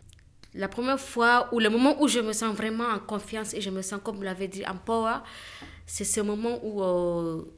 [0.55, 3.69] La première fois ou le moment où je me sens vraiment en confiance et je
[3.69, 5.21] me sens, comme vous l'avez dit, empowered,
[5.85, 7.53] c'est ce moment où euh,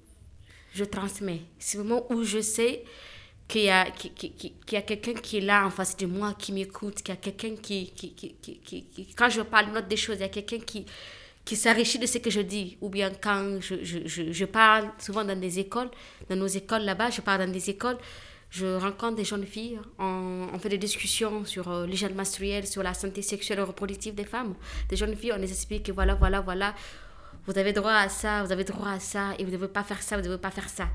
[0.73, 1.41] je transmets.
[1.60, 2.84] C'est le moment où je sais
[3.50, 7.10] qu'il y a, a quelqu'un qui est là en face de moi, qui m'écoute, qu'il
[7.10, 10.30] y a quelqu'un qui, qui, qui, Quand je parle note des choses, il y a
[10.30, 10.86] quelqu'un qui,
[11.44, 12.78] qui s'enrichit de ce que je dis.
[12.80, 15.90] Ou bien quand je, je, je, parle souvent dans des écoles,
[16.30, 17.98] dans nos écoles là-bas, je parle dans des écoles,
[18.52, 22.84] je rencontre des jeunes filles, on, on fait des discussions sur euh, l'hygiène menstruelle, sur
[22.84, 24.54] la santé sexuelle et reproductive des femmes.
[24.90, 26.76] Des jeunes filles, on les explique que voilà, voilà, voilà,
[27.48, 29.84] vous avez droit à ça, vous avez droit à ça, et vous ne devez pas
[29.84, 30.88] faire ça, vous ne devez pas faire ça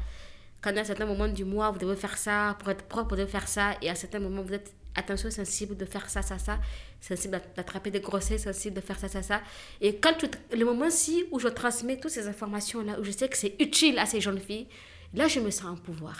[0.64, 3.16] quand à un certain moment du mois, vous devez faire ça, pour être propre, vous
[3.16, 6.22] devez faire ça, et à un certain moment, vous êtes, attention, sensible de faire ça,
[6.22, 6.58] ça, ça,
[7.02, 9.42] sensible d'attraper des grossesses, sensible de faire ça, ça, ça.
[9.82, 10.24] Et quand
[10.56, 14.06] le moment-ci où je transmets toutes ces informations-là, où je sais que c'est utile à
[14.06, 14.66] ces jeunes filles,
[15.12, 16.16] là, je me sens en pouvoir.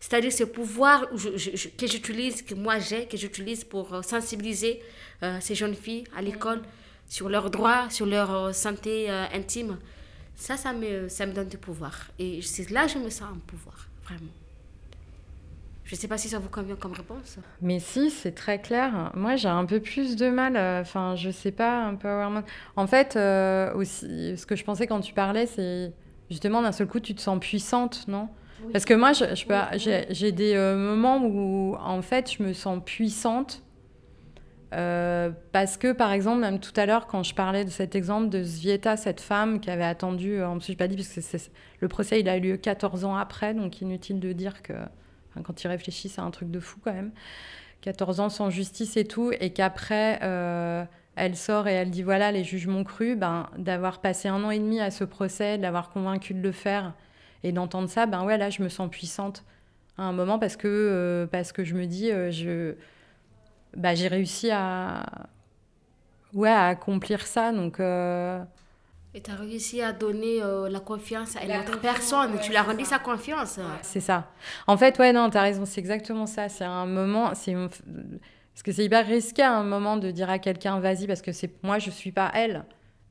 [0.00, 4.80] C'est-à-dire ce pouvoir que j'utilise, que moi j'ai, que j'utilise pour euh, sensibiliser
[5.22, 6.62] euh, ces jeunes filles à l'école
[7.08, 9.78] sur leurs droits, sur leur euh, santé intime.
[10.38, 12.06] Ça, ça me, ça me donne du pouvoir.
[12.20, 14.30] Et c'est là que je me sens en pouvoir, vraiment.
[15.84, 17.38] Je ne sais pas si ça vous convient comme réponse.
[17.60, 19.10] Mais si, c'est très clair.
[19.14, 20.56] Moi, j'ai un peu plus de mal.
[20.56, 22.44] Euh, enfin, je sais pas, empowerment.
[22.76, 25.92] En fait, euh, aussi, ce que je pensais quand tu parlais, c'est
[26.30, 28.28] justement d'un seul coup, tu te sens puissante, non?
[28.72, 32.80] Parce que moi, je, je j'ai des euh, moments où, en fait, je me sens
[32.84, 33.62] puissante
[34.74, 38.28] euh, parce que, par exemple, même tout à l'heure, quand je parlais de cet exemple
[38.28, 41.38] de Zvieta, cette femme qui avait attendu, euh, en plus, je pas dit, parce que
[41.80, 44.74] le procès, il a eu lieu 14 ans après, donc inutile de dire que,
[45.42, 47.12] quand il réfléchit, c'est un truc de fou quand même.
[47.80, 50.84] 14 ans sans justice et tout, et qu'après, euh,
[51.16, 54.50] elle sort et elle dit voilà, les juges m'ont cru, ben, d'avoir passé un an
[54.50, 56.92] et demi à ce procès, d'avoir convaincu de le faire,
[57.44, 59.44] et d'entendre ça, ben ouais, là, je me sens puissante
[59.96, 62.74] à un moment parce que, parce que je me dis, je
[63.78, 65.06] bah, j'ai réussi à,
[66.34, 67.52] ouais, à accomplir ça.
[67.52, 68.42] Donc, euh,
[69.14, 72.38] Et tu as réussi à donner euh, la confiance à une autre personne.
[72.42, 73.60] tu l'as rendu sa confiance.
[73.82, 74.30] C'est ça.
[74.66, 76.48] En fait, ouais, non, tu as raison, c'est exactement ça.
[76.48, 77.34] C'est un moment.
[77.34, 81.22] c'est Parce que c'est hyper risqué à un moment de dire à quelqu'un vas-y, parce
[81.22, 82.64] que c'est moi, je suis pas elle.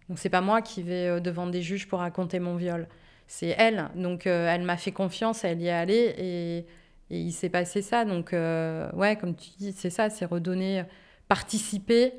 [0.10, 2.88] Donc, c'est pas moi qui vais euh, devant des juges pour raconter mon viol.
[3.30, 3.90] C'est elle.
[3.96, 6.16] Donc, elle m'a fait confiance, elle y est allée.
[6.18, 6.66] Et
[7.10, 8.06] et il s'est passé ça.
[8.06, 10.84] Donc, euh, ouais, comme tu dis, c'est ça, c'est redonner,
[11.28, 12.14] participer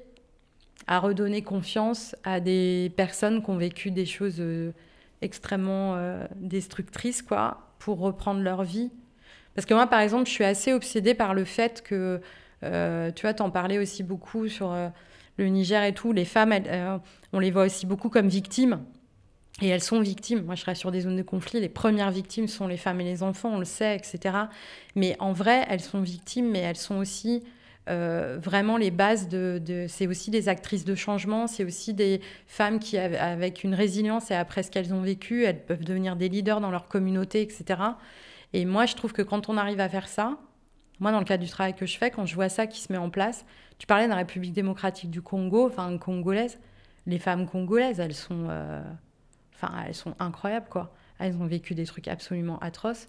[0.86, 4.72] à redonner confiance à des personnes qui ont vécu des choses euh,
[5.20, 8.90] extrêmement euh, destructrices, quoi, pour reprendre leur vie.
[9.54, 12.20] Parce que moi, par exemple, je suis assez obsédée par le fait que,
[12.62, 14.72] tu vois, t'en parlais aussi beaucoup sur
[15.36, 16.54] le Niger et tout, les femmes,
[17.32, 18.84] on les voit aussi beaucoup comme victimes.
[19.60, 20.44] Et elles sont victimes.
[20.44, 21.60] Moi, je serais sur des zones de conflit.
[21.60, 24.36] Les premières victimes sont les femmes et les enfants, on le sait, etc.
[24.94, 27.42] Mais en vrai, elles sont victimes, mais elles sont aussi
[27.88, 29.86] euh, vraiment les bases de.
[29.88, 34.34] c'est aussi des actrices de changement, c'est aussi des femmes qui, avec une résilience et
[34.34, 37.80] après ce qu'elles ont vécu, elles peuvent devenir des leaders dans leur communauté, etc.
[38.52, 40.38] Et moi, je trouve que quand on arrive à faire ça,
[41.00, 42.92] moi, dans le cadre du travail que je fais, quand je vois ça qui se
[42.92, 43.46] met en place,
[43.78, 46.58] tu parlais de la République démocratique du Congo, enfin congolaise,
[47.06, 48.48] les femmes congolaises, elles sont.
[48.50, 48.82] Euh,
[49.60, 50.94] Enfin, elles sont incroyables, quoi.
[51.18, 53.08] Elles ont vécu des trucs absolument atroces.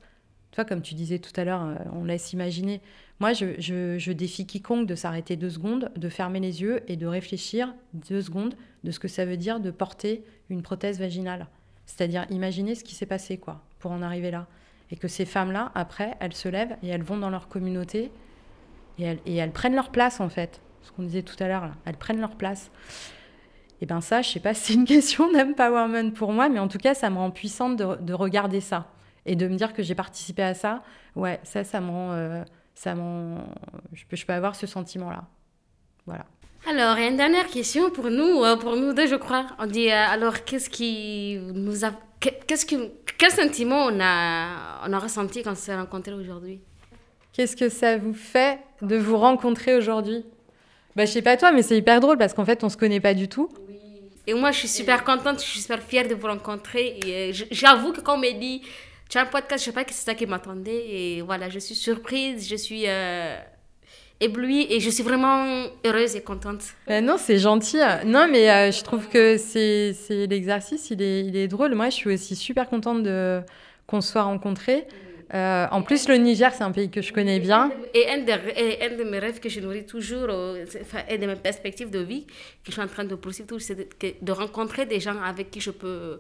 [0.52, 2.82] Toi, comme tu disais tout à l'heure, euh, on laisse imaginer.
[3.20, 7.76] Moi, je, défie quiconque de s'arrêter deux secondes, de fermer les yeux et de réfléchir
[7.94, 11.48] deux secondes de ce que ça veut dire de porter une prothèse vaginale.
[11.86, 14.48] C'est-à-dire imaginer ce qui s'est passé, quoi, pour en arriver là.
[14.90, 18.12] Et que ces femmes-là, après, elles se lèvent et elles vont dans leur communauté
[18.98, 20.62] et elles, et elles prennent leur place, en fait.
[20.82, 22.72] Ce qu'on disait tout à l'heure, elles prennent leur place.
[23.82, 26.68] Et ben ça, je sais pas si c'est une question d'empowerment pour moi, mais en
[26.68, 28.88] tout cas, ça me rend puissante de, regarder ça
[29.26, 30.84] et de me dire que j'ai participé à ça.
[31.16, 32.44] Ouais, ça, ça me rend, euh,
[32.76, 32.94] ça
[33.94, 35.24] je peux, je peux avoir ce sentiment-là.
[36.06, 36.26] Voilà.
[36.68, 39.48] Alors, il y a une dernière question pour nous, euh, pour nous deux, je crois.
[39.60, 44.92] On dit, euh, alors, qu'est-ce qui nous a, qu'est-ce que, quel sentiment on a, on
[44.92, 46.60] a ressenti quand on s'est rencontrés aujourd'hui?
[47.32, 50.26] Qu'est-ce que ça vous fait de vous rencontrer aujourd'hui?
[50.96, 53.00] Bah, je sais pas toi, mais c'est hyper drôle parce qu'en fait, on se connaît
[53.00, 53.50] pas du tout.
[54.28, 57.00] Et moi, je suis super contente, je suis super fière de vous rencontrer.
[57.04, 58.62] Et euh, j'avoue que quand on m'a dit,
[59.10, 60.86] tu as un podcast, je sais pas que c'est ça qui m'attendait.
[60.88, 63.38] Et voilà, je suis surprise, je suis euh,
[64.20, 66.62] éblouie et je suis vraiment heureuse et contente.
[66.88, 67.80] Ben non, c'est gentil.
[68.06, 69.96] Non, mais euh, je trouve que c'est
[70.28, 71.74] l'exercice, il est, il est drôle.
[71.74, 73.42] Moi, je suis aussi super contente de
[73.88, 74.86] qu'on se soit rencontrés.
[75.34, 77.72] Euh, en plus, le Niger, c'est un pays que je connais bien.
[77.94, 80.66] Et un de, de mes rêves que je nourris toujours, euh,
[81.08, 84.32] et de mes perspectives de vie que je suis en train de poursuivre, c'est de,
[84.32, 86.20] rencontrer des gens avec qui je peux,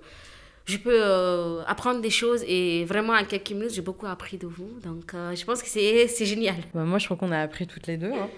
[0.66, 2.44] je peux euh, apprendre des choses.
[2.48, 4.80] Et vraiment, en quelques minutes, j'ai beaucoup appris de vous.
[4.84, 6.58] Donc, je pense que c'est génial.
[6.74, 8.12] Bah, moi, je crois qu'on a appris toutes les deux.
[8.14, 8.30] Hein.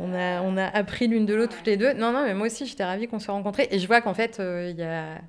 [0.00, 1.92] On a, on a appris l'une de l'autre toutes les deux.
[1.92, 3.68] Non, non, mais moi aussi, j'étais ravie qu'on soit rencontrés.
[3.70, 5.20] Et je vois qu'en fait, il y a,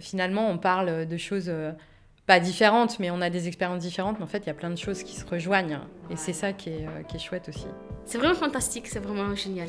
[0.00, 1.50] finalement, on parle de choses
[2.30, 4.70] pas différentes, mais on a des expériences différentes, mais en fait, il y a plein
[4.70, 5.80] de choses qui se rejoignent.
[6.10, 7.66] Et c'est ça qui est, euh, qui est chouette aussi.
[8.04, 9.66] C'est vraiment fantastique, c'est vraiment génial.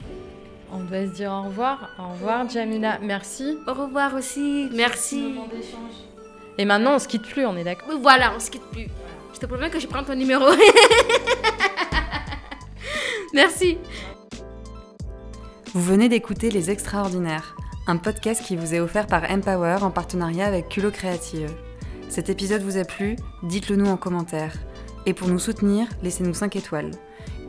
[0.72, 1.90] on doit se dire au revoir.
[2.00, 2.98] Au revoir, Jamila.
[3.00, 3.56] Merci.
[3.68, 4.68] Au revoir aussi.
[4.74, 5.32] Merci.
[6.58, 8.88] Et maintenant, on se quitte plus, on est d'accord Voilà, on se quitte plus.
[9.32, 10.46] Je te promets que je prends ton numéro.
[13.32, 13.78] Merci.
[15.72, 17.54] Vous venez d'écouter Les Extraordinaires,
[17.86, 21.48] un podcast qui vous est offert par Empower en partenariat avec Culot Créative.
[22.12, 24.52] Cet épisode vous a plu Dites-le nous en commentaire.
[25.06, 26.90] Et pour nous soutenir, laissez-nous 5 étoiles.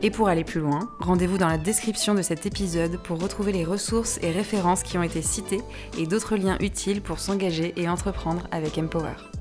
[0.00, 3.66] Et pour aller plus loin, rendez-vous dans la description de cet épisode pour retrouver les
[3.66, 5.60] ressources et références qui ont été citées
[5.98, 9.33] et d'autres liens utiles pour s'engager et entreprendre avec Empower.